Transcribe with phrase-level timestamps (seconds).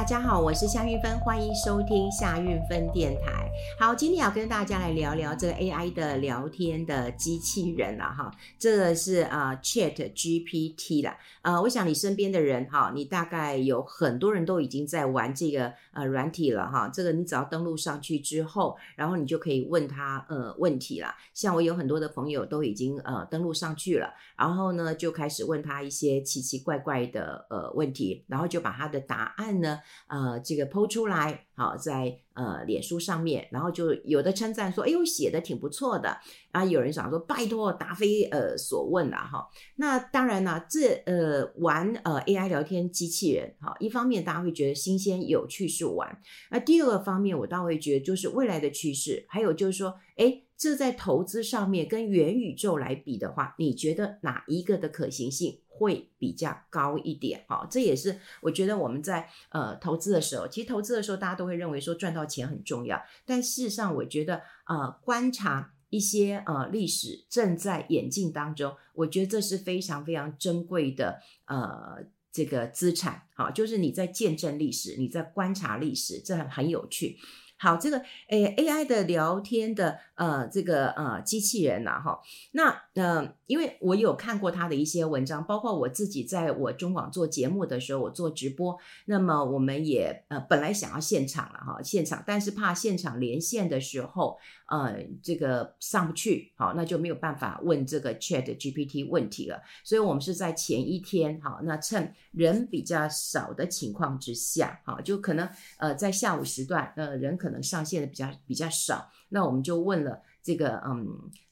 [0.00, 3.49] 大家好，我是夏韵芬，欢迎收听夏韵芬电台。
[3.78, 11.16] 好，今天要跟大家来聊聊这个 AI 的聊天的机器人了哈，这个是啊、Chat GPT 啦。
[11.42, 16.90] 呃，我想你身边的人哈，你大概有很多人都已经在玩这个呃软体了哈。
[16.92, 21.14] 这个你只要登录上去之后，然后你就可以问他呃问题了。
[21.32, 32.20] 像我有很多的朋友都已经呃登录上去了，然后呢就开始问他一些奇奇怪怪的呃问题，然后就把他的答案呢呃这个抛出来，好在。
[32.32, 36.16] 呃，脸书上面，然后就有的称赞说：“哎呦，写的挺不错的。”
[36.52, 39.46] 啊，有人想说：“拜托，答非呃所问了哈。”
[39.76, 55.60] 那当然呢，这呃玩呃 AI 聊天机器人哈，一方面大家会觉得新鲜有趣是玩，那第二个方面我倒会觉得就是未来的趋势，还有就是说，哎，这在投资上面跟元宇宙来比的话，你觉得哪一个的可行性？
[55.80, 77.16] 会比较高一点，哈，这也是我觉得我们在呃投资的时候，其实投资的时候大家都会认为说赚到钱很重要，但事实上我觉得呃观察一些呃历史正在演进当中，我觉得这是非常非常珍贵的呃这个资产，好，就是你在见证历史，你在观察历史，这很很有趣。
[77.62, 77.98] 好，这个
[78.30, 82.20] 诶 AI 的聊天的呃这个呃机器人呐、啊、哈，
[82.52, 94.38] 那呃因为我有看过他的一些文章，包括我自己在我中广做节目的时候，我做直播，那么我们也呃本来想要现场了哈，现场，但是怕现场连线的时候
[94.70, 107.49] 呃这个上不去，好，那就没有办法问这个 Chat GPT 问题了，所以我们是在前一天好，那趁人比较少的情况之下，好，就可能呃在下午时段呃人可。
[107.50, 111.04] 可能上线的比较比较少，那我们就问了这个嗯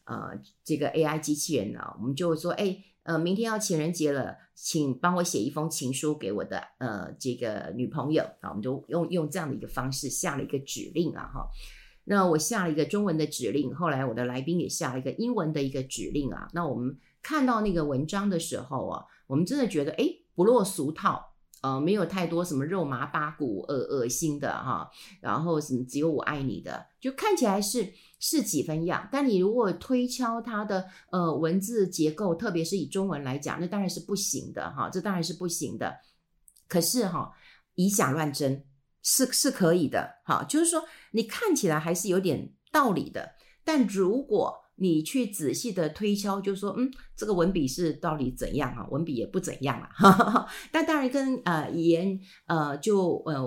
[0.04, 0.30] 呃
[0.62, 8.22] 这个 AI 机器人呢，我们就说哎呃明天要情人节了，请帮我写一封情书给我的呃这个女朋友。
[8.40, 11.48] 啊，我们就用用这样的一个方式下了一个指令啊哈，
[12.04, 20.04] 那我下了一个中文的指令，后来我的来宾也下了一个英文的一个指令啊，那我们看到那个文章的时候啊，我们真的觉得哎
[20.36, 21.27] 不落俗套。
[21.60, 24.88] 呃，没有太多什么肉麻八股、恶恶心的哈，
[25.20, 29.08] 然后什么只有我爱你的，就看起来是是几分样。
[29.10, 35.96] 但你如果推敲它的呃文字结构，特别是以中文来讲，那当然是不行的哈，这当然是不行的。
[36.68, 37.32] 可是哈，
[37.74, 38.64] 以假乱真
[39.02, 43.32] 是是可以的哈，就是说你看起来还是有点道理的，
[43.64, 48.86] 但如果你去仔细的推敲，就说，嗯，这个文笔是到底怎样啊？
[48.90, 53.44] 文笔也不怎样啊， 但当然跟呃语言呃就呃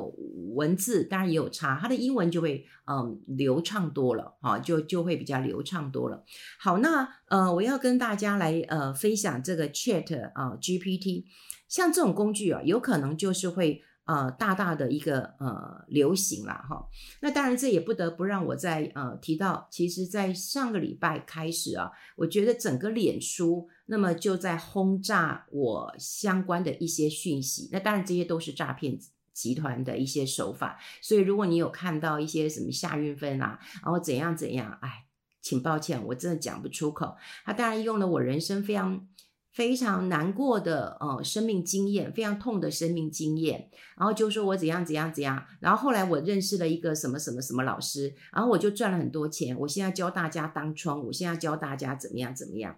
[0.54, 6.24] 文字当然也有差，它的英文就会嗯、流畅多了啊，就就会比较流畅多了。
[6.60, 11.24] 好，那呃我要跟大家来呃分享这个 Chat 啊、GPT，
[11.70, 13.82] 像这种工具啊，有可能就是会。
[14.12, 16.86] 呃，大大的一个呃流行了哈，
[17.22, 29.00] 那当然这也不得不让我在呃提到，其实，在上个礼拜开始啊，我觉得整个脸书那么就在轰炸我相关的一些讯息，那当然这些都是诈骗
[29.32, 35.06] 集团的一些手法，所以如果你有看到一些什么夏运芬啊，然后怎样怎样，哎，
[35.42, 37.16] 请抱歉，我真的讲不出口。
[37.46, 39.08] 他当然用了我人生非常。
[39.52, 52.78] 非常难过的呃生命经验，非常痛的生命经验，然后就说我怎样怎样怎样，然后后来我认识了一个什么什么什么老师，然后我就赚了很多钱，我现在教大家当窗，我现在教大家怎么样怎么样，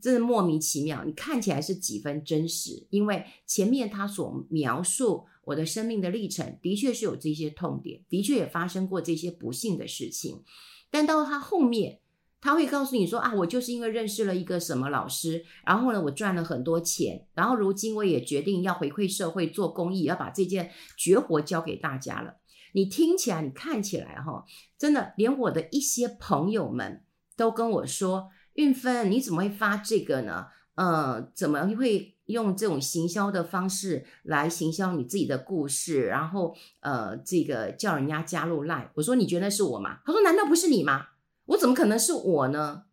[0.00, 1.02] 真的莫名其妙。
[1.04, 10.44] 你看起来是几分真实，因为前面他所描述我的生命的历程，的确是有这些痛点，的确也发生过这些不幸的事情，
[10.92, 11.98] 但到他后面。
[12.44, 22.34] 他会告诉你说啊，我就是因为认识了一个什么老师，然后呢，我赚了很多钱，然后如今我也决定要回馈社会做公益，要把这件绝活教给大家了。
[22.74, 24.44] 你听起来，你看起来哈，
[24.78, 27.02] 真的，连我的一些朋友们
[27.34, 30.48] 都跟我说，韵芬，你怎么会发这个呢？
[30.74, 36.02] 呃，怎么会用这种行销的方式来行销你自己的故事？
[36.08, 38.90] 然后呃，这个叫人家加入 Line。
[38.96, 40.00] 我说，你觉得是我吗？
[40.04, 41.06] 他说，难道不是你吗？
[41.46, 42.84] 我怎么可能是我呢？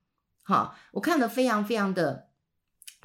[0.44, 2.28] 哈，我看得非常非常的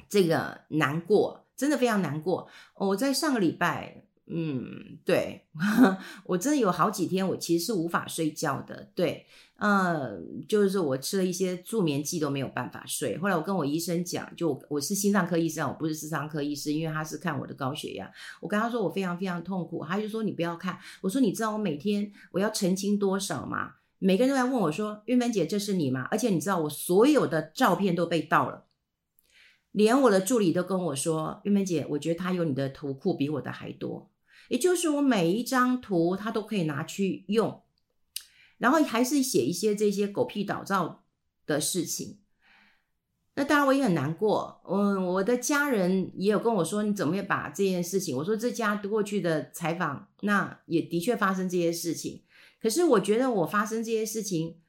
[0.09, 2.49] 这个难过，真的非常难过。
[2.75, 5.47] 我在上个礼拜，嗯，对，
[6.25, 8.89] 我真的有好几天，我其实是无法睡觉的。
[8.93, 13.17] 对，呃，就是我吃了一些助眠剂都没有办法睡。
[13.19, 18.11] 后来我跟我医生讲，就我是心脏科医生，我不是咨商科医师，因为他是看我的高血压。
[18.41, 20.77] 我跟他说我非常非常痛苦，他就说你不要看。
[21.01, 23.75] 我说你知道我每天我要澄清多少吗？
[23.99, 28.65] 每个人都在问我说：“韵芬姐，这是你吗？”而且你知道，我所有的照片都被盗了，
[29.71, 34.11] 连我的助理都跟我说：“玉梅姐，我觉得他有你的图库比我的还多。”
[34.49, 37.63] 也就是我每一张图他都可以拿去用，
[38.59, 41.03] 然后还是写一些这些狗屁倒灶
[41.45, 42.19] 的事情。
[43.35, 48.15] 那当然我也很难过，嗯，我的家人也有跟我说，你怎么会把这件事情？
[48.15, 52.23] 我说这家过去的采访，那也的确发生这些事情。
[52.61, 54.59] 可是我觉得我发生这些事情，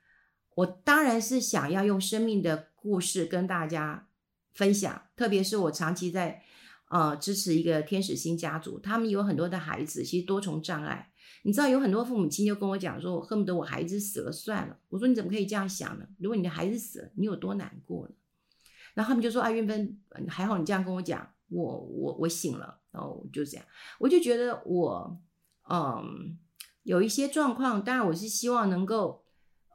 [0.54, 4.08] 我当然是想要用生命的故事跟大家
[4.52, 6.42] 分享，特别是我长期在
[6.90, 11.12] 呃支持一个天使星家族，他们有很多的孩子，其实多重障碍。
[11.42, 14.76] 你知道有很多父母亲就跟我讲说，我恨不得我孩子死了算了。
[14.88, 16.06] 我说你怎么可以这样想呢？
[16.18, 18.14] 如果你的孩子死了，你有多难过呢？
[18.94, 19.96] 然后他们就说：“啊，韵芬，
[20.28, 23.64] 还好你这样跟我讲，我我我醒了。”然后就这样，
[24.00, 25.16] 我就觉得我
[25.70, 26.36] 嗯
[26.88, 29.22] 有一些状况，当然我是希望能够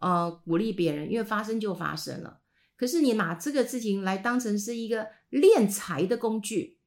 [0.01, 2.39] 呃鼓励别人，因为发生就发生了。
[2.75, 6.79] 可是你拿这个事情来当成是一个敛财的工具，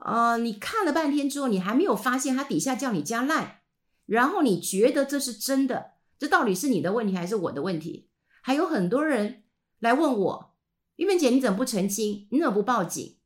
[0.00, 3.64] 呃，你看了半天之后，你还没有发现他底下叫你加赖，
[4.06, 8.08] 然后你觉得这是真的，这到底是你的问题还是我的问题？
[8.40, 9.42] 还有很多人
[9.78, 10.54] 来问我。
[10.96, 12.28] 韵芬姐，你怎么不澄清？
[12.30, 13.18] 你怎么不报警？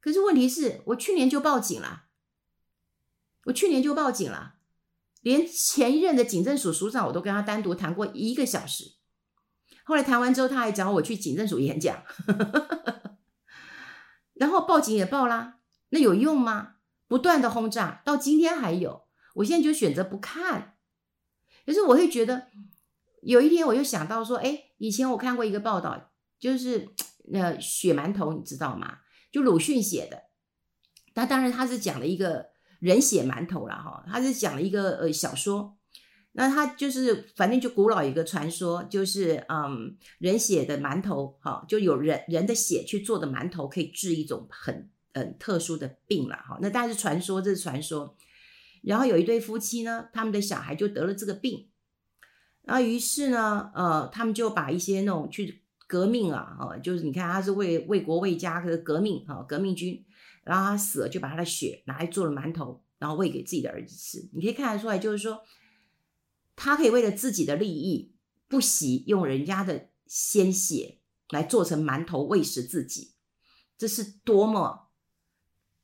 [0.00, 2.06] 可是问题是我去年就报警了，
[3.44, 4.56] 我去年就报警了，
[5.20, 8.96] 连前一任的警政署署长我都跟他单独谈过一个小时。
[9.84, 12.02] 后来谈完之后，他还找我去警政署演讲，
[14.34, 15.58] 然后报警也报啦，
[15.90, 16.76] 那有用吗？
[17.08, 19.06] 不断的轰炸，到今天还有。
[19.34, 20.76] 我现在就选择不看。
[21.66, 22.48] 可是我会觉得，
[23.22, 26.94] 有一天我又想到说，哎，以前我看过一个报道，就是。
[27.32, 29.00] 那血馒头你知道吗？
[29.30, 30.24] 就鲁迅写的，
[31.14, 32.48] 那当然他是讲了一个
[32.80, 35.76] 人血馒头了哈，他是讲了一个呃小说，
[36.32, 48.16] 那他就是反正就古老一个传说，就是嗯人血的馒头哈，就有人人的血去做的馒头可以治一种很很特殊的病了哈，那但是传说，这是传说。
[48.82, 51.68] 然后有一对夫妻呢，他们的小孩就得了这个病，
[52.62, 55.58] 然后于是呢，呃，他们就把一些那种去。
[55.90, 60.00] 革命啊，哦，就是你看他是为为国为家的革命啊，革命军，
[60.44, 64.28] 然后他死了就把他的血拿来做了馒头，然后喂给自己的儿子吃。
[64.32, 65.42] 你可以看得出来，就是说
[66.56, 68.14] 他可以为了自己的利益，
[68.48, 70.98] 不惜用人家的鲜血
[71.28, 73.12] 来做成馒头喂食自己，
[73.78, 74.90] 这是多么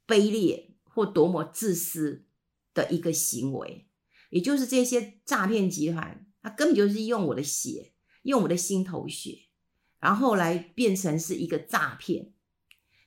[0.07, 2.25] 卑劣或多么自私
[2.75, 3.87] 的一个行为。
[4.31, 7.93] 也就是这些诈骗集团，他根本就是用我的血，
[8.23, 9.43] 用我的心头血。
[9.99, 12.33] 然后来变成是一个诈骗，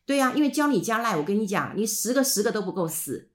[0.09, 3.29] 对呀、因为教你加赖，我跟你讲，你十个十个都不够死。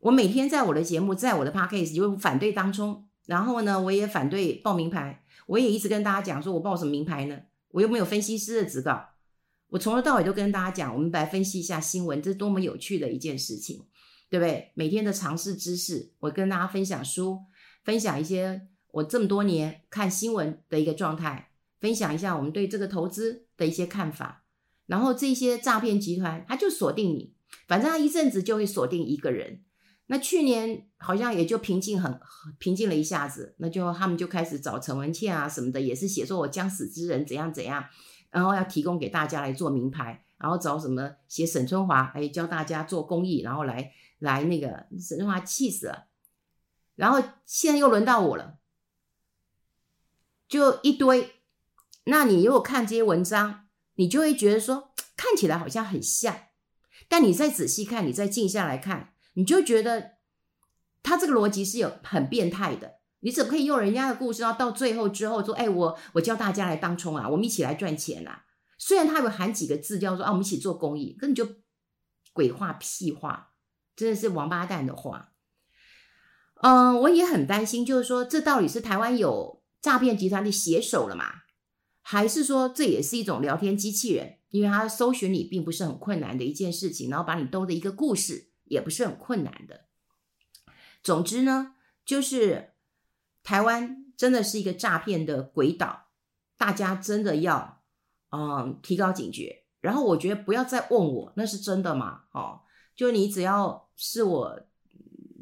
[0.00, 7.40] 我每天在我的节目，在我的 podcast 就反对当中，然后呢，我也反对报名牌，我也一直跟大家讲，说我报什么名牌呢？
[7.70, 9.14] 我又没有分析师的执照，
[9.68, 13.86] 我从头到尾都跟大家讲，我们来分析一下新闻，这是多么有趣的一件事情，
[14.28, 14.72] 对不对？
[14.74, 17.38] 每天的常识知识，我跟大家分享书，
[17.82, 21.52] 分享一些我这么多年看新闻的一个状态。
[21.80, 24.44] 分享一下我们对这个投资的一些看法，
[24.88, 27.32] 然后这些诈骗集团他就锁定你，
[27.68, 29.62] 反正他一阵子就会锁定一个人。
[30.06, 32.18] 那去年好像也就平静很，
[32.58, 37.84] 平静了一下子，那就他们就开始找陈文茜啊什么的，也是写说我将死之人怎样怎样，
[38.30, 46.06] 然后要提供给大家来做名牌，然后找什么写沈春华，哎教大家做公益，然后来来那个沈春华气死了，
[46.96, 48.56] 然后现在又轮到我了，
[50.48, 51.34] 就一堆。
[52.04, 53.67] 那你如果看这些文章，
[53.98, 56.34] 你就会觉得说看起来好像很像，
[57.08, 60.12] 但你再仔细看，你再静下来看，你就觉得
[61.02, 62.98] 他这个逻辑是有很变态的。
[63.20, 68.44] 你怎么可以用人家的故事，然后到最后之后说，哎，我我教大家来当冲啊，我们一起来赚钱啊？
[68.78, 71.56] 虽然他有喊几个字叫做啊，我们一起做公益，根本就
[72.32, 73.50] 鬼话屁话，
[73.96, 75.32] 真的是王八蛋的话。
[76.62, 81.24] 嗯，我也很担心，就是说这到底是台湾有诈骗集团的写手了嘛？
[82.10, 89.82] 还是说这也是一种聊天机器人，因为它搜寻你并不是很困难的一件事情，然后把你兜的一个故事也不是很困难的。
[91.02, 91.74] 总之呢，
[92.06, 92.70] 就是
[93.42, 96.06] 台湾真的是一个诈骗的鬼岛，
[96.56, 97.82] 大家真的要
[98.30, 99.64] 嗯提高警觉。
[99.82, 102.22] 然后我觉得不要再问我那是真的吗？
[102.32, 102.60] 哦，
[102.96, 104.60] 就你只要是我，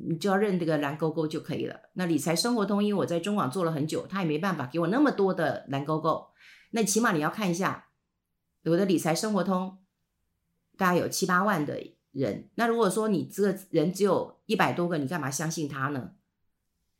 [0.08, 1.78] 你就要认这个蓝勾勾就可以了。
[1.92, 6.26] 那理财生活通，因为我在中广做了很久，他也没办法给我那么多的蓝勾勾。
[6.76, 7.88] 那起码你要看一下，
[8.64, 9.78] 我的理财生活通
[10.76, 12.50] 大概有七八万的人。
[12.56, 16.12] 那如果说你这个人只有一百多个，你干嘛相信他呢？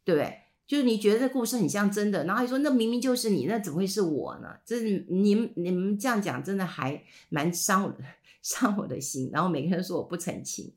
[0.03, 0.45] 对不对？
[0.67, 4.57] 就是你觉得这故事很像真的，然后你说那明明就是你，那怎么会是我呢？
[4.65, 8.03] 这你你们这样讲，真的还蛮伤我的
[8.41, 9.29] 伤我的心。
[9.31, 10.73] 然后每个人说我不澄清，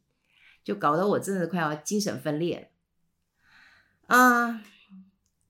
[0.61, 2.59] 就搞得我真的快要精神分裂
[4.07, 4.15] 了。
[4.15, 4.61] 啊，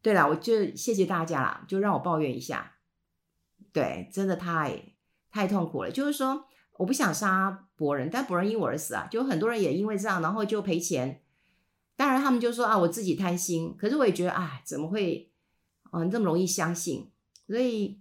[0.04, 2.76] 对了，我就谢谢大家啦，就让我抱怨一下。
[3.72, 4.94] 对，真的太
[5.32, 5.92] 太痛苦了。
[5.92, 6.46] 就是说，
[6.78, 11.22] 我不想杀博人，但博人因我而死啊，就很多人也因为这样，然后就赔钱。
[11.96, 13.76] 当然，他们就说啊，我自己贪心。
[13.78, 15.32] 可是我也觉得，哎，怎么会，
[15.92, 17.12] 嗯、呃，这么容易相信？
[17.46, 18.00] 所以，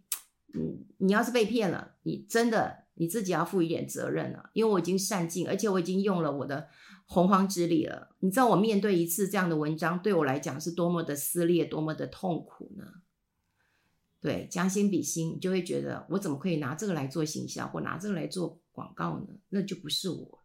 [0.54, 4.50] 嗯，你要是被骗了，你真的你自己要负一点责任了。
[4.52, 6.68] 因为我已经善尽，而且我已经用了我的
[7.06, 8.14] 洪荒之力了。
[8.20, 12.84] 你知道，我面对一次这样的文章，对我来讲是多么的撕裂，多么的痛苦呢？
[14.20, 19.26] 对，将心比心，你就会觉得，我怎么可以拿这个来做行销，或拿这个来做广告呢？
[19.50, 20.42] 那就不是我。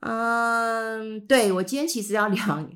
[0.00, 2.68] 嗯，对，我今天其实要聊，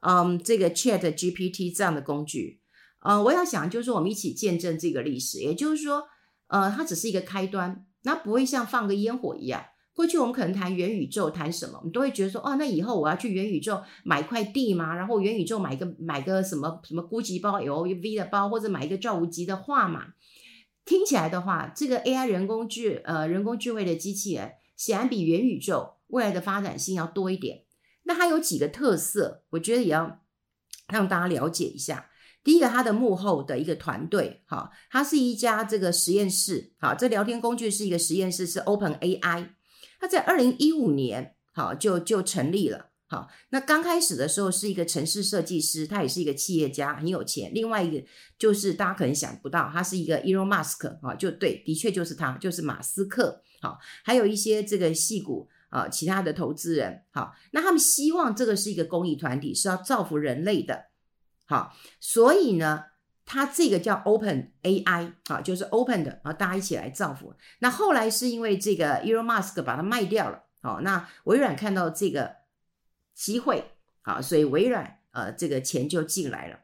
[0.00, 2.60] 嗯，这个 Chat GPT 这样的工具，
[3.00, 6.04] 呃，我要想就是说我们一起见证这个历史，也就是说，
[6.46, 9.64] 呃，它只是一个开端，那不会像放个烟火一样。
[9.98, 20.14] 过去我们可能谈元宇宙，谈什么，我们都会觉得说，哦，那以后我要去元宇宙买块地嘛，然后元宇宙买个买个什么什么孤级包、LV 的包，或者买一个赵无极的画嘛。
[20.84, 25.94] 听起来的话，这个 AI 人工智呃人工智慧的机器人，显然比元宇宙。
[26.06, 27.64] 未来的发展性要多一点，
[28.04, 30.20] 那它有几个特色，我觉得也要
[30.86, 32.08] 让大家了解一下。
[32.44, 39.48] 第一个，它的幕后的一个团队，哈，它是一家这个实验室，好，这聊天工具是一个实验室，是 Open AI，
[39.98, 47.52] 它在二零一五年，好就就成立了，好，那刚开始的时候是一个城市设计师，他也是一个企业家，很有钱。
[47.52, 48.06] 另外一个
[48.38, 55.48] 就是大家可能想不到，他是一个 Elon Musk，啊，就对，的确就是他，就是马斯克，好，还有一些这个戏骨。
[55.70, 60.86] 啊，其他的投资人，好，那他们希望这个是一个公益团体，是要造福人类的，
[61.44, 62.84] 好，所以呢，
[63.30, 67.34] 它这个叫 Open AI，啊，就是 Open 的，啊，大家一起来造福。
[67.58, 72.36] 那后来是因为这个 Elon Musk 把它卖掉了，好，那微软看到这个
[73.14, 76.60] 机会，啊，所以微软呃这个钱就进来了。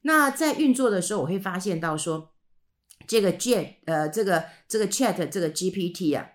[0.00, 2.32] 那在运作的时候，我会发现到说，
[3.06, 6.30] 这个 Jet 呃这个这个 Chat 这个 GPT 啊。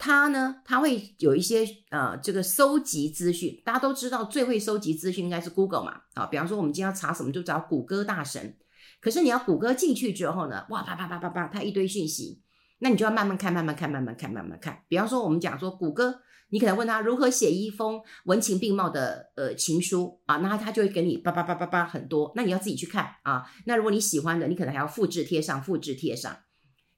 [0.00, 3.62] 它呢，它会有一些呃，这个收集资讯。
[3.64, 8.56] 大家都知道，最会收集资讯应该是 Google 嘛，啊，比方说我们今天要查什么，就找谷歌大神。
[9.00, 12.40] 可是你要谷歌进去之后呢，哇，啪啪啪啪啪，它一堆讯息，
[12.80, 14.82] 那你就要慢慢看，慢慢看，慢慢看，慢慢看。
[14.88, 16.20] 比方说，我们讲说谷歌，
[16.50, 23.44] 你可能问他如何写一封文情并茂的呃情书啊，那他就会给你叭叭叭叭叭很多，那你要自己去看啊。
[23.66, 26.36] 那如果你喜欢的，你可能还要复制贴上，复制贴上。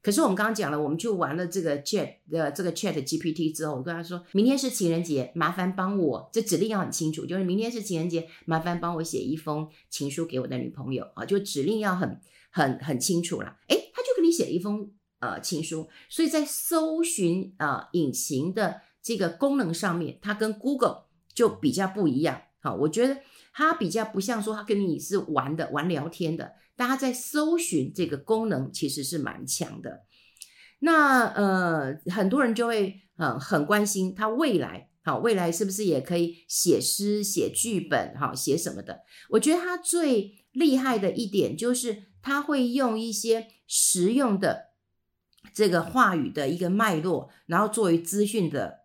[0.01, 13.57] 可是我们刚刚讲了，我们就玩了这个 Chat 的这个 Chat GPT 之后，我跟他说，明天是情人节，麻烦帮我，这指令要很清楚，就是明天是情人节，麻烦帮我写一封情书给我的女朋友啊，就指令要很很很清楚了。
[13.67, 21.03] 诶，他就给你写了一封呃情书，所以在搜寻呃引擎的这个功能上面，它跟 Google
[21.33, 22.41] 就比较不一样。
[22.59, 23.17] 好，我觉得
[23.53, 26.53] 它比较不像说它跟你是玩的玩聊天的。
[26.81, 30.01] 大家在搜寻这个功能其实是蛮强的，
[30.79, 39.01] 那呃很多人就会呃很关心他未来好，未来是不是也可以写诗、写剧本、好写什么的？
[39.29, 44.71] 我觉得他最厉害的一点就是他会用一些实用的
[45.53, 48.79] 这个话语的一个脉络，然后作为资讯的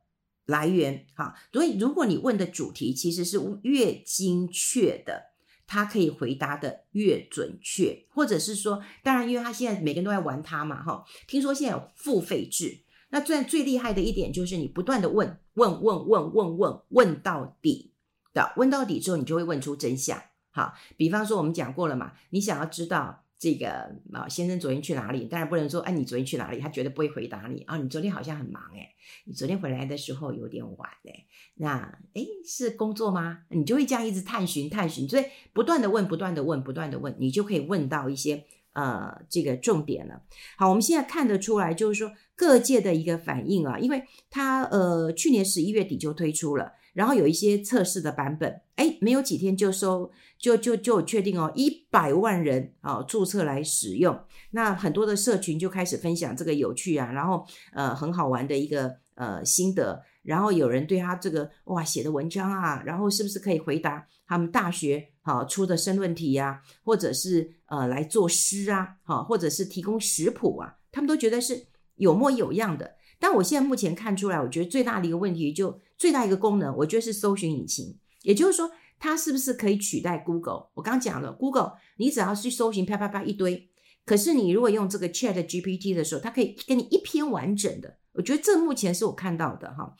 [0.44, 1.06] 来源。
[1.14, 5.34] 好，所以如果你问的主题其实是越精确的。
[5.66, 11.04] 他可以回答的越准确，或者是说，当然，因为他现在每个人都在玩他嘛，哈。
[11.26, 12.80] 听说现在有付费制，
[13.10, 17.92] 那最最厉害的一点就是你不断的问，问，问，问，问，问，问到底
[18.32, 20.22] 的，问到底之后，你就会问出真相。
[20.50, 23.25] 好，比方说我们讲过了嘛，你想要知道。
[23.38, 23.68] 这个
[24.12, 25.26] 啊，先生昨天去哪里？
[25.26, 26.58] 当然不能说，哎，你昨天去哪里？
[26.58, 27.76] 他绝对不会回答你啊。
[27.76, 28.88] 你昨天好像很忙哎，
[29.26, 31.26] 你昨天回来的时候有点晚哎。
[31.56, 31.80] 那
[32.14, 33.40] 哎，是工作吗？
[33.50, 40.22] 你就会这样一直探寻探寻，所以不断的问，不断的问，不断的问，你就可以问到一些呃这个重点了。
[40.56, 46.72] 好，我们现在看得出来，就是说各界的一个反应啊，因为他呃去年十一月底就推出了。
[46.96, 54.18] 然后有一些测试的版本，哎，没有几天就收，就就就确定哦，一百万人啊注册来使用。
[54.52, 60.02] 那很多的社群就开始分享这个有趣啊，然后呃很好玩的一个呃心得。
[60.22, 72.96] 然后有人对他这个哇写的文章啊，然后是不是可以回答他们大学好出的申论题呀，或者是呃来作诗啊，好，或者是提供食谱啊，他们都觉得是有模有样的。
[73.18, 77.98] 但我现在目前看出来，我觉得最大的一个问题，就最大一个功能，我觉得是搜寻引擎。
[78.22, 80.68] 也就是说，它是不是可以取代 Google？
[80.74, 83.70] 我刚讲了，Google 你只要去搜寻，啪啪啪一堆。
[84.04, 89.94] 可是你如果用这个 Chat GPT 的时候，它可以给你一篇完整的，我觉得这目前是我看到的哈。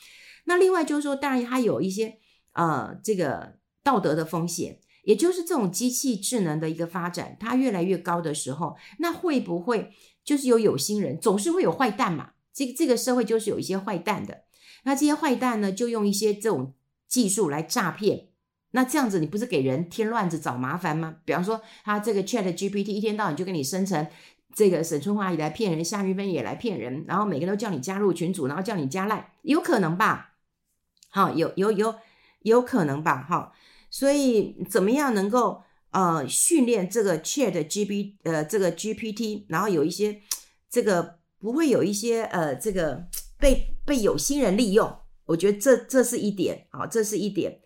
[0.45, 2.19] 那另外就是说，当然它有一些
[2.53, 9.91] 呃这个道德的风险，也就是这种机器智能的一个发展，它越来越高的时候，那会不会
[10.25, 12.31] 就是有有心人，总是会有坏蛋嘛？
[12.53, 14.45] 这个这个社会就是有一些坏蛋的，
[14.87, 16.73] 那这些坏蛋呢，就用一些这种
[17.09, 18.29] 技术来诈骗。
[18.71, 21.17] 那这样子，你不是给人添乱子、找麻烦吗？
[21.25, 24.07] 比方说，他这个 Chat GPT 一天到晚就给你生成
[24.55, 30.35] 这个沈春华也来骗人，夏韵芬也来骗人，然后每个都叫你加入群组，然后叫你加赖，有可能吧？
[31.11, 31.97] 好，有有有
[32.43, 33.27] 有可能吧？
[33.29, 33.53] 哈，
[33.91, 40.21] 所以怎么样能够呃训练这个 Chat GPT 呃这个 GPT，然后有一些
[40.71, 44.99] 这个不会有一些呃这个被被有心人利用？
[45.27, 47.61] 我觉得这这是一点，好，这是一点。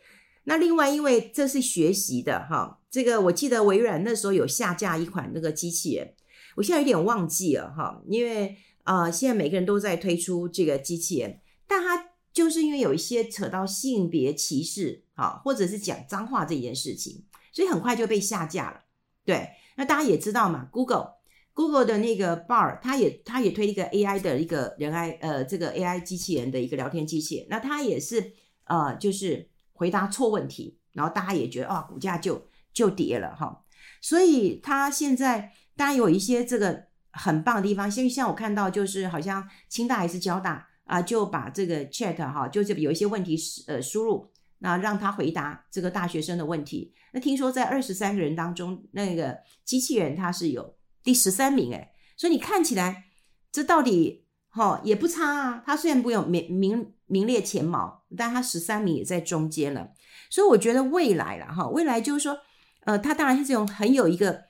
[0.44, 6.14] 那另外，因为这是学习的哈，这个我记得微软那时候有下架一款那个机器人，
[6.56, 18.80] 我现在有点忘记了哈，因为啊、呃，现在每个人都在推出这个机器人，但它就是因为有一些扯到性别歧视啊，或者是讲脏话这件事情，所以很快就被下架了。
[19.24, 21.19] 对，那大家也知道嘛，Google
[21.54, 28.33] Google 的那个 Bard，它也它也推一个 AI 的一个人 I 呃这个 AI 机器人的一个聊天机器人，那它也是
[28.64, 29.49] 呃就是。
[29.80, 33.64] 回答错问题，然后大家也觉得啊、哦，股价就就跌了哈。
[34.02, 43.35] 所以他现在当然有一些这个很棒的地方，像像我看到就是好像清大还是交大啊，就把这个 chat 哈，就是有一些问题
[43.69, 46.92] 呃输入，那让他回答这个大学生的问题。
[47.14, 53.04] 那听说在二十三个人当中，那个机器人他是有第十三名诶，所以你看起来
[53.52, 55.62] 这到底哈也不差啊。
[55.64, 56.95] 他虽然不用名名。
[57.12, 59.90] 名列前茅，但他十三名也在中间了，
[60.30, 62.38] 所以我觉得未来了哈，未来就是说，
[62.85, 64.45] 呃，它当然是这种很有一个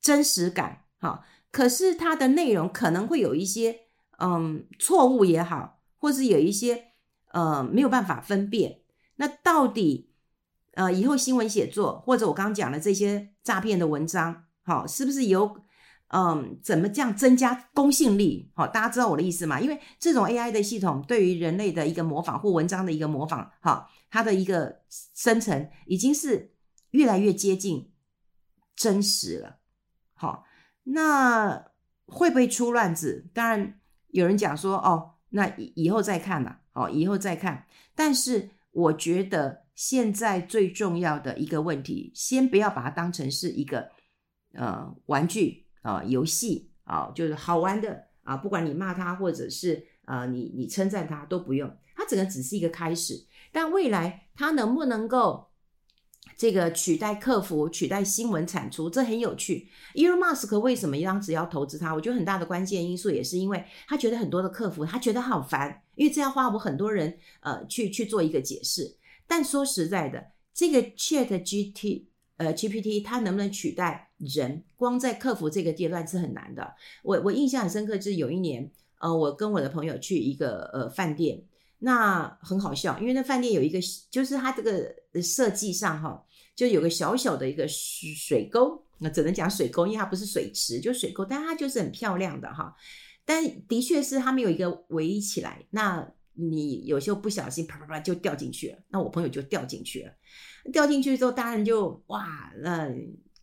[0.00, 3.80] 真实感哈，可是它的内容可能会有一些
[4.18, 6.92] 嗯错误也好，或是有一些
[7.32, 8.80] 呃没有办法分辨，
[9.16, 10.14] 那到底
[10.76, 15.63] 呃以后新闻写作或者我刚刚讲的这些诈骗的文章，好，是不是有？
[16.16, 18.48] 嗯，怎么这样增加公信力？
[18.54, 19.60] 好，大家知道我的意思吗？
[19.60, 26.54] 因为这种 AI 的系统对于人类的一个模仿或文章的一个模仿，哈，它的一个生成已经是
[26.90, 27.90] 越来越接近
[28.76, 29.58] 真实了。
[30.12, 30.44] 好，
[30.84, 31.64] 那
[32.06, 33.28] 会不会出乱子？
[33.34, 37.66] 当然有人讲说，哦，那以后再看了，哦，以后再看。
[37.96, 43.90] 但是我觉得现在最重要的一个问题，先不要把它当成是一个
[44.52, 45.63] 呃玩具。
[45.84, 53.26] 啊，游戏啊，就是好玩的啊，不管你骂他或者是啊，你你称赞他都不用，它整个只是一个开始。
[53.52, 55.50] 但未来它能不能够
[56.36, 59.68] 这个取代客服、取代新闻产出，这很有趣。
[59.94, 61.94] Elon Musk 为什么当时要投资他？
[61.94, 68.96] 我觉得很大的关键因素也是因为他觉得很多的客服他觉得好烦，因为这要花我很多人呃去去做一个解释。
[69.26, 74.10] 但说实在的，这个 Chat G T 呃 GPT 它能不能取代？
[74.18, 76.74] 人光在客服这个阶段是很难的。
[77.02, 78.70] 我我印象很深刻，就是有一年，
[79.00, 81.42] 呃，我跟我的朋友去一个呃饭店，
[81.78, 83.78] 那很好笑，因为那饭店有一个，
[84.10, 86.24] 就是它这个设计上哈，
[86.56, 92.74] 就有个小小的一个水沟，那只能讲水沟，因为它不是水池，就水沟，但它就是很漂亮的哈。
[93.26, 100.12] 但的确是它没有一个围起来，那你有时候不小心啪啪啪就掉进去了，那我朋友就掉进去了，
[100.72, 102.90] 掉进去之后，大人就哇，那。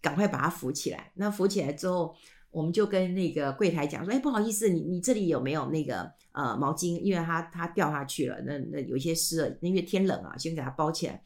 [0.03, 1.11] 赶快把它扶起来。
[1.13, 2.15] 那扶起来之后，
[2.49, 6.99] 我们就跟那个柜台讲说：“哎，不好意思，你你这里有没有那个呃毛巾？
[7.01, 9.57] 因为它它掉下去了，那那有些湿了。
[9.61, 11.21] 因为天冷啊，先给它包起来。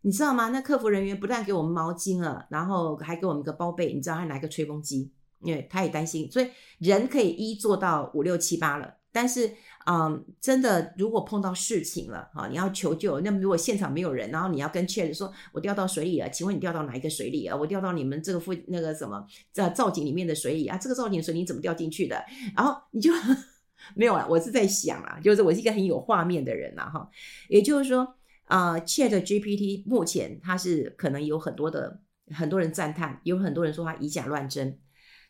[0.00, 0.48] 你知道吗？
[0.48, 3.92] 那客服人员不但给我们毛巾了，然后还给我们个包被。
[3.92, 6.28] 你知道还拿个吹风机，因为他也担心。
[6.28, 6.48] 所以
[6.80, 9.52] 人可以一做到五六七八了，但是。
[9.88, 17.56] 嗯，真的，如果碰到事情了，哈，你要求救，那么如果现场没有人，然后你要跟 Chat 说，我掉到水里了，请问你掉到哪一个水里啊？
[17.56, 20.76] 我掉到你们这个附那个什么在造景里面的水里啊？
[20.76, 22.20] 这个造景水你怎么掉进去的？
[22.56, 23.12] 然后你就
[23.94, 27.08] 没有啊，我是在想啊，就是我是一个很有画面的人呐，哈，
[27.48, 28.00] 也就是说
[28.46, 32.00] 啊，呃，Chat GPT 目前它是可能有很多的
[32.34, 34.80] 很多人赞叹，有很多人说它以假乱真。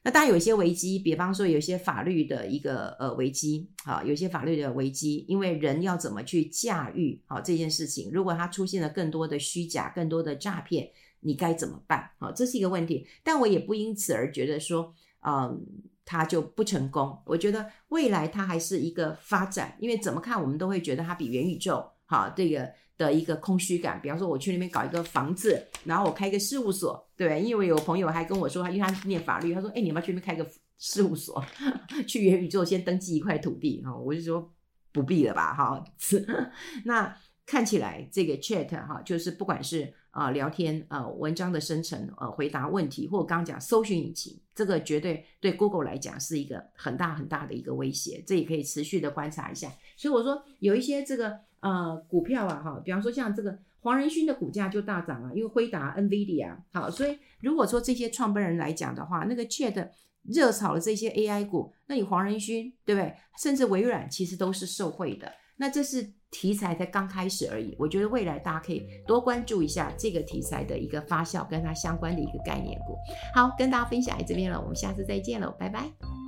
[0.06, 10.88] 那当然有一些危机，比方说有一些法律的一个呃危机，啊，有些法律的危机，因为人要怎么去驾驭好这件事情，如果它出现了更多的虚假、更多的诈骗，
[11.18, 12.08] 你该怎么办？
[12.20, 13.04] 好，这是一个问题。
[13.24, 14.94] 但我也不因此而觉得说，
[15.26, 15.60] 嗯，
[16.04, 17.20] 它就不成功。
[17.26, 22.70] 我觉得未来它还是一个发展，因为怎么看我们都会觉得它比元宇宙好这个。
[22.98, 30.46] 的一个空虚感，比方说我去那边搞一个房子，然后我开一个事务所，对，因为有朋友还跟我说，因为他念法律，他说，哎，你要去那边开个
[30.78, 31.42] 事务所，
[32.06, 33.96] 去元宇宙先登记一块土地哈？
[33.96, 34.52] 我就说
[34.92, 35.54] 不必了吧？
[35.54, 35.84] 哈，
[36.84, 49.72] 那看起来这个 Chat 哈，就是不管是啊聊天呃文章的生成呃回答问题，或者刚刚讲搜寻引擎，这个绝对对 Google 来讲是一个很大很大的一个威胁，这也可以持续的观察一下。
[49.96, 59.88] 所以我说有一些这个呃股票啊哈，比方说像这个黄仁勋的股价就大涨了，因为辉达、NVIDIA 好，所以如果说这些创办人来讲的话，那个 Chat。
[60.28, 63.14] 热炒的这些 AI 股，那你黄仁勋对不对？
[63.40, 65.32] 甚至微软其实都是受惠的。
[65.56, 67.74] 那这是题材才刚开始而已。
[67.78, 72.96] 我觉得未来大家可以多关注一下这个题材的一个发酵，跟它相关的一个概念股。
[73.34, 76.25] 好，跟大家分享在这边了，我们下次再见喽，拜拜。